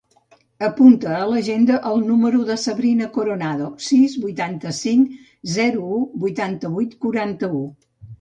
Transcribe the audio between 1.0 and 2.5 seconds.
a l'agenda el número